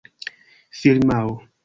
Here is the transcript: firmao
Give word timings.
firmao 0.79 1.37